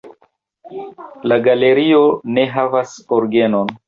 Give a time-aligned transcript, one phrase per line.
[1.31, 1.99] La galerio
[2.39, 3.71] ne havas orgenon.